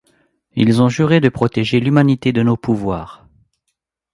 [0.55, 3.27] Ils ont juré de protéger l’humanité de nos pouvoirs.